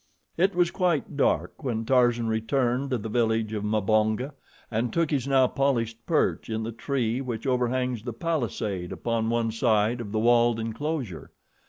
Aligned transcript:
It 0.35 0.55
was 0.55 0.71
quite 0.71 1.15
dark 1.15 1.63
when 1.63 1.85
Tarzan 1.85 2.25
returned 2.25 2.89
to 2.89 2.97
the 2.97 3.07
village 3.07 3.53
of 3.53 3.63
Mbonga 3.63 4.33
and 4.71 4.91
took 4.91 5.11
his 5.11 5.27
now 5.27 5.45
polished 5.45 6.03
perch 6.07 6.49
in 6.49 6.63
the 6.63 6.71
tree 6.71 7.21
which 7.21 7.45
overhangs 7.45 8.01
the 8.01 8.11
palisade 8.11 8.91
upon 8.91 9.29
one 9.29 9.51
side 9.51 10.01
of 10.01 10.11
the 10.11 10.17
walled 10.17 10.59
enclosure. 10.59 11.29